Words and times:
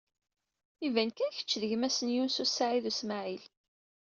Iban 0.87 1.09
kan 1.11 1.31
kecc 1.37 1.51
d 1.61 1.63
gma-s 1.69 1.97
n 2.01 2.07
Yunes 2.13 2.37
u 2.43 2.45
Saɛid 2.47 2.85
u 2.91 2.93
Smaɛil. 2.99 3.43